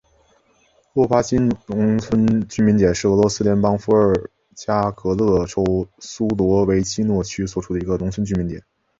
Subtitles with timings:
[0.93, 5.63] 洛巴金农村居民点是俄罗斯联邦伏尔加格勒州
[5.99, 8.63] 苏罗维基诺区所属的一个农村居民点。